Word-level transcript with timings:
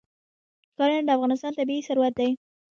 ښارونه 0.75 1.01
د 1.05 1.09
افغانستان 1.15 1.51
طبعي 1.57 1.85
ثروت 1.87 2.13
دی. 2.19 2.29